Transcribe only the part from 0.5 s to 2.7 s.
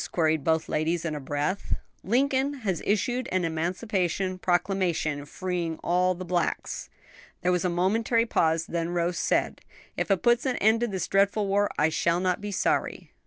ladies in a breath. "Lincoln